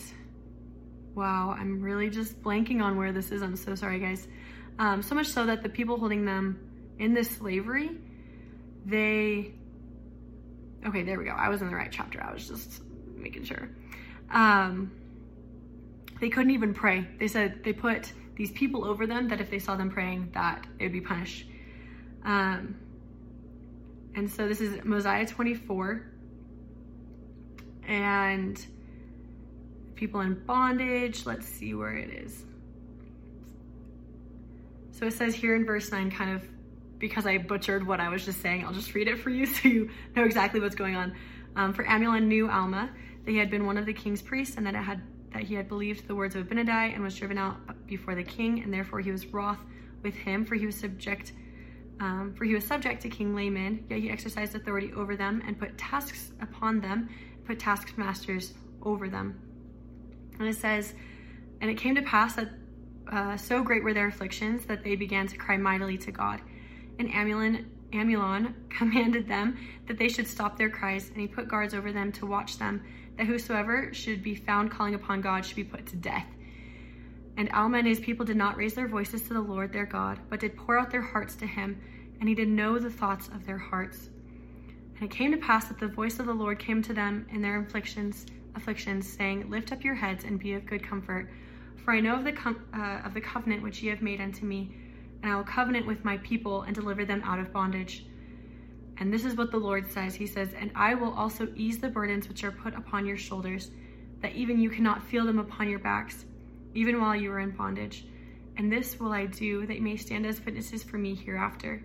wow, 1.15 1.55
I'm 1.59 1.81
really 1.81 2.11
just 2.11 2.43
blanking 2.43 2.83
on 2.83 2.97
where 2.97 3.13
this 3.13 3.31
is. 3.31 3.43
I'm 3.43 3.57
so 3.57 3.75
sorry, 3.75 3.99
guys. 3.99 4.29
Um, 4.79 5.03
so 5.03 5.15
much 5.15 5.27
so 5.27 5.47
that 5.47 5.63
the 5.63 5.69
people 5.69 5.99
holding 5.99 6.25
them 6.25 6.59
in 6.99 7.15
this 7.15 7.31
slavery, 7.31 7.91
they 8.87 9.53
Okay, 10.87 11.03
there 11.03 11.19
we 11.19 11.25
go. 11.25 11.33
I 11.33 11.49
was 11.49 11.61
in 11.61 11.69
the 11.69 11.75
right 11.75 11.91
chapter. 11.91 12.23
I 12.23 12.33
was 12.33 12.47
just 12.47 12.83
making 13.17 13.45
sure. 13.45 13.69
Um, 14.31 14.93
they 16.21 16.29
couldn't 16.29 16.53
even 16.53 16.73
pray. 16.73 17.07
They 17.19 17.29
said 17.29 17.65
they 17.65 17.73
put 17.73 18.13
these 18.37 18.53
people 18.53 18.85
over 18.85 19.07
them 19.07 19.29
that 19.29 19.41
if 19.41 19.51
they 19.51 19.59
saw 19.59 19.77
them 19.77 19.91
praying, 19.91 20.31
that 20.35 20.67
it 20.79 20.85
would 20.85 20.93
be 20.93 21.01
punished. 21.01 21.47
Um, 22.25 22.77
and 24.15 24.31
so 24.31 24.47
this 24.47 24.61
is 24.61 24.85
Mosiah 24.85 25.27
24. 25.27 26.05
And 27.89 28.67
people 29.99 30.21
in 30.21 30.35
bondage. 30.45 31.27
Let's 31.27 31.47
see 31.47 31.75
where 31.75 31.97
it 31.97 32.11
is. 32.11 32.45
So 34.93 35.07
it 35.07 35.13
says 35.13 35.35
here 35.35 35.55
in 35.55 35.65
verse 35.65 35.93
9, 35.93 36.11
kind 36.11 36.35
of 36.35 36.43
because 36.99 37.27
I 37.27 37.39
butchered 37.39 37.87
what 37.87 38.01
I 38.01 38.09
was 38.09 38.25
just 38.25 38.41
saying, 38.41 38.65
I'll 38.65 38.73
just 38.73 38.95
read 38.95 39.09
it 39.09 39.19
for 39.19 39.31
you 39.31 39.47
so 39.55 39.69
you 39.69 39.91
know 40.17 40.25
exactly 40.25 40.61
what's 40.61 40.75
going 40.75 40.97
on. 40.97 41.15
Um, 41.57 41.73
for 41.73 41.87
Amulon 41.87 42.29
knew 42.29 42.49
Alma, 42.49 42.91
that 43.25 43.31
he 43.31 43.37
had 43.37 43.51
been 43.51 43.67
one 43.67 43.77
of 43.77 43.87
the 43.87 43.93
king's 43.93 44.23
priests 44.23 44.57
and 44.57 44.67
that 44.67 44.75
it 44.75 44.83
had 44.83 45.03
that 45.35 45.43
he 45.43 45.55
had 45.55 45.69
believed 45.69 46.09
the 46.09 46.15
words 46.15 46.35
of 46.35 46.47
Abinadi 46.47 46.95
and 46.95 47.03
was 47.03 47.15
driven 47.15 47.37
out 47.37 47.59
before 47.87 48.15
the 48.15 48.23
king, 48.23 48.63
and 48.63 48.73
therefore 48.73 49.01
he 49.01 49.11
was 49.11 49.27
wroth 49.27 49.59
with 50.03 50.15
him, 50.15 50.43
for 50.45 50.55
he 50.55 50.65
was 50.65 50.75
subject 50.75 51.33
um, 52.01 52.33
for 52.35 52.45
he 52.45 52.55
was 52.55 52.65
subject 52.65 53.03
to 53.03 53.09
King 53.09 53.35
Laman, 53.35 53.85
yet 53.91 53.99
he 53.99 54.09
exercised 54.09 54.55
authority 54.55 54.93
over 54.95 55.17
them 55.17 55.43
and 55.47 55.59
put 55.59 55.77
tasks 55.77 56.31
upon 56.41 56.81
them, 56.81 57.09
put 57.45 57.59
taskmasters 57.59 58.55
over 58.83 59.09
them. 59.09 59.41
And 60.39 60.49
it 60.49 60.57
says, 60.57 60.95
And 61.61 61.71
it 61.71 61.75
came 61.75 61.95
to 61.95 62.03
pass 62.03 62.35
that 62.35 62.49
uh, 63.11 63.37
so 63.37 63.63
great 63.63 63.83
were 63.83 63.95
their 63.95 64.09
afflictions 64.09 64.67
that 64.67 64.85
they 64.85 64.97
began 64.97 65.27
to 65.27 65.37
cry 65.37 65.57
mightily 65.57 65.97
to 65.99 66.13
God 66.13 66.41
and 66.99 67.13
Amulon, 67.13 67.71
Amulon 67.93 68.55
commanded 68.71 69.29
them 69.29 69.57
that 69.87 69.99
they 69.99 70.09
should 70.09 70.27
stop 70.27 70.59
their 70.59 70.71
cries, 70.71 71.09
and 71.09 71.19
he 71.19 71.27
put 71.27 71.49
guards 71.49 71.75
over 71.75 71.93
them 71.93 72.13
to 72.13 72.27
watch 72.27 72.59
them, 72.59 72.83
that 73.17 73.27
whosoever 73.27 73.93
should 73.93 74.23
be 74.23 74.35
found 74.35 74.71
calling 74.71 74.95
upon 74.95 75.21
God 75.21 75.45
should 75.45 75.57
be 75.57 75.65
put 75.65 75.87
to 75.87 75.97
death. 75.97 76.27
And 77.37 77.51
Alma 77.53 77.79
and 77.79 77.87
his 77.87 78.01
people 78.01 78.27
did 78.27 78.37
not 78.37 78.57
raise 78.57 78.75
their 78.75 78.89
voices 78.89 79.23
to 79.23 79.35
the 79.35 79.41
Lord 79.41 79.73
their 79.73 79.87
God, 79.87 80.19
but 80.29 80.41
did 80.41 80.57
pour 80.57 80.79
out 80.79 80.91
their 80.91 81.03
hearts 81.03 81.37
to 81.37 81.47
him, 81.47 81.81
and 82.21 82.29
he 82.29 82.35
did 82.35 82.49
know 82.49 82.79
the 82.79 82.91
thoughts 82.91 83.29
of 83.29 83.47
their 83.47 83.59
hearts. 83.59 84.11
And 84.97 85.05
it 85.05 85.15
came 85.15 85.31
to 85.31 85.39
pass 85.39 85.67
that 85.67 85.79
the 85.79 85.87
voice 85.87 86.19
of 86.19 86.27
the 86.27 86.35
Lord 86.35 86.59
came 86.59 86.83
to 86.83 86.93
them 86.93 87.27
in 87.31 87.41
their 87.41 87.61
afflictions, 87.61 88.27
afflictions, 88.55 89.11
saying, 89.11 89.51
Lift 89.51 89.73
up 89.73 89.85
your 89.85 89.95
heads 89.95 90.25
and 90.25 90.39
be 90.39 90.55
of 90.55 90.67
good 90.67 90.83
comfort, 90.83 91.31
for 91.85 91.93
I 91.93 92.01
know 92.01 92.15
of 92.15 92.25
the 92.25 92.33
com- 92.33 92.65
uh, 92.75 93.07
of 93.07 93.15
the 93.15 93.21
covenant 93.21 93.63
which 93.63 93.83
ye 93.83 93.89
have 93.91 94.03
made 94.03 94.21
unto 94.21 94.45
me 94.45 94.73
and 95.23 95.33
I 95.33 95.37
will 95.37 95.45
covenant 95.45 95.87
with 95.87 96.05
my 96.05 96.19
people 96.19 96.63
and 96.63 96.75
deliver 96.75 97.05
them 97.05 97.23
out 97.25 97.39
of 97.39 97.53
bondage. 97.53 98.07
And 98.99 99.13
this 99.13 99.25
is 99.25 99.37
what 99.37 99.51
the 99.51 99.59
Lord 99.59 99.91
says 99.91 100.15
He 100.15 100.27
says, 100.27 100.55
And 100.59 100.71
I 100.75 100.95
will 100.95 101.13
also 101.13 101.49
ease 101.57 101.79
the 101.79 101.89
burdens 101.89 102.29
which 102.29 102.45
are 102.45 102.51
put 102.51 102.75
upon 102.75 103.07
your 103.07 103.17
shoulders, 103.17 103.71
that 104.23 104.35
even 104.35 104.61
you 104.61 104.71
cannot 104.71 105.03
feel 105.05 105.25
them 105.25 105.39
upon 105.39 105.69
your 105.69 105.79
backs, 105.79 106.25
even 106.75 107.01
while 107.01 107.15
you 107.15 107.31
are 107.33 107.41
in 107.41 107.51
bondage. 107.51 108.07
And 108.57 108.73
this 108.73 108.99
will 108.99 109.13
I 109.13 109.27
do, 109.27 109.67
that 109.67 109.77
you 109.77 109.83
may 109.83 109.97
stand 109.97 110.27
as 110.27 110.45
witnesses 110.45 110.83
for 110.83 110.99
me 110.99 111.15
hereafter. 111.15 111.83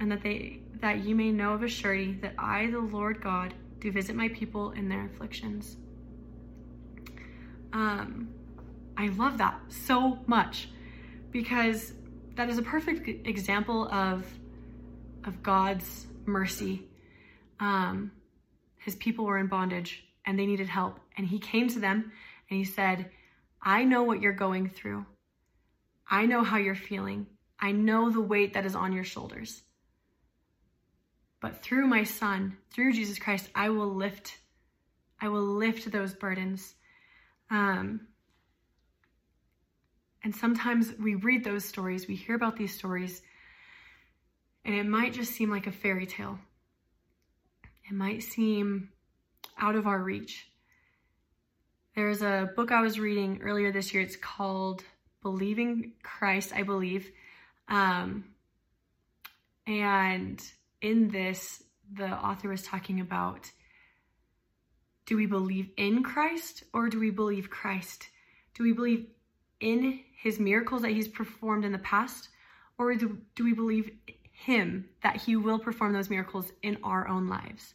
And 0.00 0.10
that 0.10 0.22
they 0.22 0.60
that 0.80 1.04
you 1.04 1.14
may 1.14 1.30
know 1.30 1.54
of 1.54 1.62
a 1.62 1.68
surety 1.68 2.18
that 2.20 2.34
I, 2.38 2.66
the 2.70 2.80
Lord 2.80 3.22
God, 3.22 3.54
do 3.84 3.92
visit 3.92 4.16
my 4.16 4.28
people 4.28 4.70
in 4.70 4.88
their 4.88 5.04
afflictions. 5.04 5.76
Um, 7.74 8.30
I 8.96 9.08
love 9.08 9.36
that 9.38 9.60
so 9.68 10.18
much 10.26 10.70
because 11.30 11.92
that 12.34 12.48
is 12.48 12.56
a 12.56 12.62
perfect 12.62 13.06
example 13.28 13.86
of, 13.92 14.24
of 15.24 15.42
God's 15.42 16.06
mercy. 16.24 16.88
Um, 17.60 18.10
his 18.78 18.94
people 18.94 19.26
were 19.26 19.36
in 19.36 19.48
bondage 19.48 20.02
and 20.24 20.38
they 20.38 20.46
needed 20.46 20.66
help. 20.66 20.98
And 21.18 21.26
he 21.26 21.38
came 21.38 21.68
to 21.68 21.78
them 21.78 22.10
and 22.48 22.58
he 22.58 22.64
said, 22.64 23.10
I 23.60 23.84
know 23.84 24.02
what 24.02 24.22
you're 24.22 24.32
going 24.32 24.70
through. 24.70 25.04
I 26.08 26.24
know 26.24 26.42
how 26.42 26.56
you're 26.56 26.74
feeling. 26.74 27.26
I 27.60 27.72
know 27.72 28.10
the 28.10 28.22
weight 28.22 28.54
that 28.54 28.64
is 28.64 28.74
on 28.74 28.94
your 28.94 29.04
shoulders. 29.04 29.62
But 31.44 31.62
through 31.62 31.86
my 31.86 32.04
son, 32.04 32.56
through 32.70 32.94
Jesus 32.94 33.18
Christ, 33.18 33.50
I 33.54 33.68
will 33.68 33.94
lift, 33.94 34.38
I 35.20 35.28
will 35.28 35.42
lift 35.42 35.92
those 35.92 36.14
burdens. 36.14 36.74
Um, 37.50 38.00
and 40.22 40.34
sometimes 40.34 40.94
we 40.98 41.16
read 41.16 41.44
those 41.44 41.66
stories, 41.66 42.08
we 42.08 42.14
hear 42.14 42.34
about 42.34 42.56
these 42.56 42.74
stories, 42.74 43.20
and 44.64 44.74
it 44.74 44.86
might 44.86 45.12
just 45.12 45.32
seem 45.32 45.50
like 45.50 45.66
a 45.66 45.70
fairy 45.70 46.06
tale. 46.06 46.38
It 47.90 47.92
might 47.92 48.22
seem 48.22 48.88
out 49.58 49.76
of 49.76 49.86
our 49.86 49.98
reach. 49.98 50.48
There's 51.94 52.22
a 52.22 52.52
book 52.56 52.72
I 52.72 52.80
was 52.80 52.98
reading 52.98 53.42
earlier 53.42 53.70
this 53.70 53.92
year. 53.92 54.02
It's 54.02 54.16
called 54.16 54.82
Believing 55.20 55.92
Christ, 56.02 56.54
I 56.54 56.62
believe. 56.62 57.12
Um, 57.68 58.24
and 59.66 60.42
in 60.84 61.08
this, 61.08 61.62
the 61.92 62.10
author 62.10 62.50
was 62.50 62.62
talking 62.62 63.00
about 63.00 63.50
do 65.06 65.16
we 65.16 65.26
believe 65.26 65.68
in 65.76 66.02
Christ 66.02 66.64
or 66.72 66.88
do 66.88 66.98
we 66.98 67.10
believe 67.10 67.50
Christ? 67.50 68.08
Do 68.54 68.62
we 68.62 68.72
believe 68.72 69.06
in 69.60 70.00
his 70.16 70.38
miracles 70.38 70.82
that 70.82 70.92
he's 70.92 71.08
performed 71.08 71.64
in 71.64 71.72
the 71.72 71.78
past? 71.78 72.28
Or 72.78 72.94
do, 72.94 73.18
do 73.34 73.44
we 73.44 73.52
believe 73.52 73.90
him 74.32 74.88
that 75.02 75.16
he 75.16 75.36
will 75.36 75.58
perform 75.58 75.92
those 75.92 76.08
miracles 76.08 76.50
in 76.62 76.78
our 76.82 77.06
own 77.06 77.28
lives? 77.28 77.74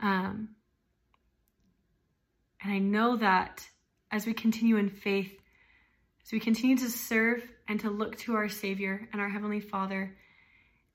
Um, 0.00 0.50
and 2.62 2.72
I 2.72 2.78
know 2.78 3.16
that 3.16 3.66
as 4.10 4.24
we 4.24 4.32
continue 4.32 4.76
in 4.76 4.88
faith, 4.88 5.32
as 6.24 6.32
we 6.32 6.40
continue 6.40 6.78
to 6.78 6.90
serve 6.90 7.42
and 7.68 7.80
to 7.80 7.90
look 7.90 8.16
to 8.18 8.34
our 8.34 8.48
Savior 8.48 9.06
and 9.12 9.20
our 9.20 9.28
Heavenly 9.28 9.60
Father, 9.60 10.16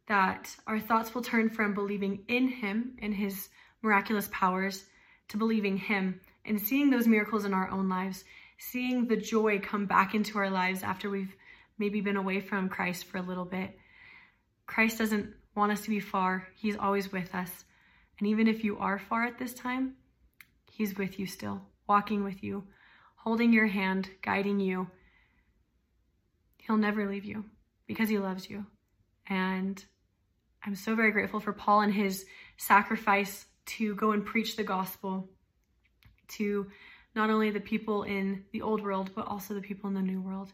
that 0.09 0.53
our 0.67 0.79
thoughts 0.79 1.15
will 1.15 1.21
turn 1.21 1.49
from 1.49 1.73
believing 1.73 2.23
in 2.27 2.49
Him 2.49 2.97
and 3.01 3.13
His 3.13 3.47
miraculous 3.81 4.27
powers 4.31 4.83
to 5.29 5.37
believing 5.37 5.77
Him 5.77 6.19
and 6.45 6.59
seeing 6.59 6.89
those 6.89 7.07
miracles 7.07 7.45
in 7.45 7.53
our 7.53 7.71
own 7.71 7.87
lives 7.87 8.25
seeing 8.59 9.07
the 9.07 9.15
joy 9.15 9.59
come 9.59 9.85
back 9.85 10.13
into 10.13 10.37
our 10.37 10.49
lives 10.49 10.83
after 10.83 11.09
we've 11.09 11.35
maybe 11.77 12.01
been 12.01 12.17
away 12.17 12.41
from 12.41 12.69
Christ 12.69 13.05
for 13.05 13.17
a 13.17 13.23
little 13.23 13.45
bit. 13.45 13.75
Christ 14.67 14.97
doesn't 14.97 15.33
want 15.55 15.71
us 15.71 15.81
to 15.81 15.89
be 15.89 15.99
far, 15.99 16.47
He's 16.55 16.77
always 16.77 17.11
with 17.11 17.33
us. 17.33 17.63
And 18.19 18.27
even 18.27 18.47
if 18.47 18.63
you 18.63 18.77
are 18.77 18.99
far 18.99 19.23
at 19.23 19.39
this 19.39 19.53
time, 19.53 19.95
He's 20.71 20.97
with 20.97 21.19
you 21.19 21.25
still, 21.25 21.61
walking 21.87 22.23
with 22.23 22.43
you, 22.43 22.65
holding 23.15 23.53
your 23.53 23.67
hand, 23.67 24.09
guiding 24.21 24.59
you. 24.59 24.87
He'll 26.57 26.77
never 26.77 27.09
leave 27.09 27.25
you 27.25 27.45
because 27.87 28.09
he 28.09 28.19
loves 28.19 28.49
you. 28.49 28.65
And 29.27 29.83
I'm 30.65 30.75
so 30.75 30.95
very 30.95 31.11
grateful 31.11 31.39
for 31.39 31.53
Paul 31.53 31.81
and 31.81 31.93
his 31.93 32.25
sacrifice 32.57 33.45
to 33.65 33.95
go 33.95 34.11
and 34.11 34.25
preach 34.25 34.55
the 34.55 34.63
gospel 34.63 35.29
to 36.29 36.67
not 37.15 37.29
only 37.29 37.49
the 37.49 37.59
people 37.59 38.03
in 38.03 38.43
the 38.51 38.61
old 38.61 38.83
world, 38.83 39.11
but 39.15 39.27
also 39.27 39.53
the 39.53 39.61
people 39.61 39.87
in 39.87 39.93
the 39.93 40.01
new 40.01 40.21
world 40.21 40.51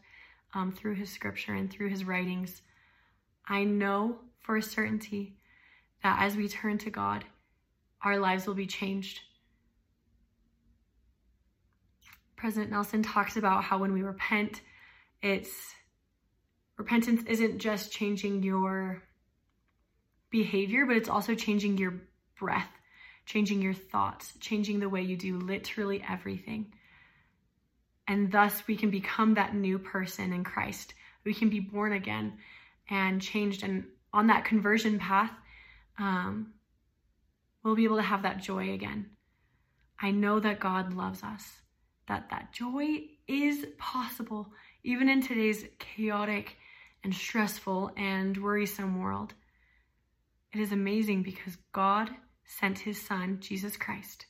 um, 0.54 0.72
through 0.72 0.94
his 0.94 1.10
scripture 1.10 1.54
and 1.54 1.70
through 1.70 1.88
his 1.88 2.04
writings. 2.04 2.62
I 3.46 3.64
know 3.64 4.18
for 4.40 4.56
a 4.56 4.62
certainty 4.62 5.36
that 6.02 6.18
as 6.20 6.36
we 6.36 6.48
turn 6.48 6.78
to 6.78 6.90
God, 6.90 7.24
our 8.02 8.18
lives 8.18 8.46
will 8.46 8.54
be 8.54 8.66
changed. 8.66 9.20
President 12.36 12.70
Nelson 12.70 13.02
talks 13.02 13.36
about 13.36 13.64
how 13.64 13.78
when 13.78 13.92
we 13.92 14.02
repent, 14.02 14.60
it's 15.22 15.74
repentance 16.76 17.22
isn't 17.26 17.58
just 17.58 17.90
changing 17.90 18.42
your 18.42 19.02
behavior, 20.36 20.84
but 20.84 20.96
it's 20.96 21.08
also 21.08 21.34
changing 21.34 21.78
your 21.78 21.94
breath, 22.38 22.68
changing 23.24 23.62
your 23.62 23.72
thoughts, 23.72 24.34
changing 24.38 24.80
the 24.80 24.88
way 24.88 25.00
you 25.00 25.16
do 25.16 25.38
literally 25.38 26.04
everything. 26.06 26.72
And 28.06 28.30
thus 28.30 28.62
we 28.66 28.76
can 28.76 28.90
become 28.90 29.34
that 29.34 29.54
new 29.54 29.78
person 29.78 30.34
in 30.34 30.44
Christ. 30.44 30.92
We 31.24 31.32
can 31.32 31.48
be 31.48 31.60
born 31.60 31.92
again 31.92 32.34
and 32.90 33.20
changed. 33.20 33.62
And 33.64 33.84
on 34.12 34.26
that 34.26 34.44
conversion 34.44 34.98
path, 34.98 35.32
um, 35.98 36.52
we'll 37.62 37.74
be 37.74 37.84
able 37.84 37.96
to 37.96 38.02
have 38.02 38.22
that 38.22 38.42
joy 38.42 38.74
again. 38.74 39.06
I 39.98 40.10
know 40.10 40.38
that 40.40 40.60
God 40.60 40.92
loves 40.92 41.22
us, 41.22 41.44
that 42.08 42.28
that 42.28 42.52
joy 42.52 43.06
is 43.26 43.66
possible, 43.78 44.52
even 44.84 45.08
in 45.08 45.22
today's 45.22 45.64
chaotic 45.78 46.56
and 47.02 47.14
stressful 47.14 47.92
and 47.96 48.36
worrisome 48.36 49.00
world. 49.00 49.32
It 50.52 50.60
is 50.60 50.72
amazing 50.72 51.22
because 51.22 51.56
God 51.72 52.10
sent 52.44 52.78
his 52.78 53.00
son, 53.00 53.38
Jesus 53.40 53.76
Christ, 53.76 54.26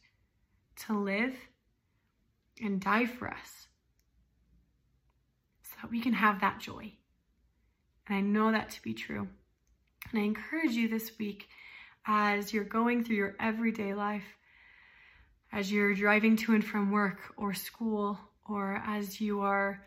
to 0.87 0.99
live 0.99 1.35
and 2.61 2.81
die 2.81 3.07
for 3.07 3.29
us 3.29 3.67
so 5.63 5.75
that 5.83 5.91
we 5.91 6.01
can 6.01 6.15
have 6.15 6.41
that 6.41 6.61
joy. 6.61 6.93
And 8.09 8.17
I 8.17 8.21
know 8.21 8.53
that 8.53 8.71
to 8.71 8.83
be 8.83 8.95
true. 8.95 9.29
And 10.11 10.21
I 10.21 10.25
encourage 10.25 10.73
you 10.73 10.89
this 10.89 11.11
week 11.19 11.49
as 12.07 12.53
you're 12.53 12.65
going 12.65 13.05
through 13.05 13.17
your 13.17 13.37
everyday 13.41 13.95
life, 13.95 14.25
as 15.53 15.71
you're 15.71 15.95
driving 15.95 16.37
to 16.37 16.55
and 16.55 16.65
from 16.65 16.93
work 16.93 17.19
or 17.37 17.53
school, 17.55 18.19
or 18.49 18.81
as 18.87 19.21
you 19.21 19.41
are 19.41 19.85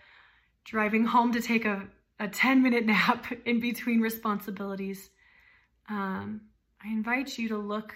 driving 0.66 1.06
home 1.06 1.32
to 1.32 1.42
take 1.42 1.66
a, 1.66 1.88
a 2.20 2.28
10 2.28 2.62
minute 2.62 2.86
nap 2.86 3.26
in 3.46 3.60
between 3.60 4.02
responsibilities, 4.02 5.10
um, 5.90 6.42
I 6.84 6.88
invite 6.88 7.38
you 7.38 7.50
to 7.50 7.58
look 7.58 7.96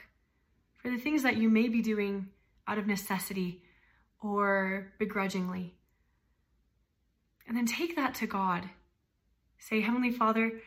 for 0.75 0.89
the 0.89 0.97
things 0.97 1.23
that 1.23 1.38
you 1.38 1.50
may 1.50 1.67
be 1.67 1.81
doing 1.81 2.27
out 2.67 2.77
of 2.77 2.88
necessity 2.88 3.62
or 4.21 4.91
begrudgingly. 5.00 5.75
And 7.47 7.55
then 7.55 7.65
take 7.65 7.95
that 7.95 8.15
to 8.15 8.27
God. 8.27 8.69
Say, 9.59 9.81
Heavenly 9.81 10.12
Father, 10.12 10.59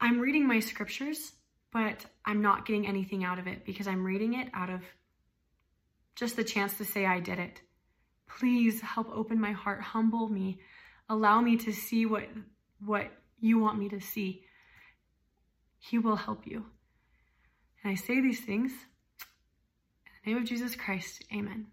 I'm 0.00 0.20
reading 0.20 0.46
my 0.46 0.60
scriptures, 0.60 1.32
but 1.72 2.04
I'm 2.24 2.42
not 2.42 2.66
getting 2.66 2.86
anything 2.86 3.24
out 3.24 3.38
of 3.38 3.46
it 3.46 3.64
because 3.64 3.86
I'm 3.86 4.04
reading 4.04 4.34
it 4.34 4.48
out 4.54 4.70
of 4.70 4.82
just 6.14 6.36
the 6.36 6.44
chance 6.44 6.76
to 6.78 6.84
say 6.84 7.06
I 7.06 7.20
did 7.20 7.38
it. 7.38 7.60
Please 8.38 8.80
help 8.80 9.10
open 9.14 9.40
my 9.40 9.52
heart, 9.52 9.80
humble 9.80 10.28
me, 10.28 10.58
allow 11.08 11.40
me 11.40 11.56
to 11.58 11.72
see 11.72 12.06
what 12.06 12.24
what 12.84 13.10
you 13.40 13.58
want 13.58 13.78
me 13.78 13.88
to 13.90 14.00
see. 14.00 14.44
He 15.84 15.98
will 15.98 16.14
help 16.14 16.46
you. 16.46 16.64
And 17.82 17.92
I 17.92 17.96
say 17.96 18.20
these 18.20 18.40
things 18.40 18.70
in 18.70 20.12
the 20.24 20.30
name 20.30 20.42
of 20.42 20.48
Jesus 20.48 20.76
Christ. 20.76 21.24
Amen. 21.34 21.66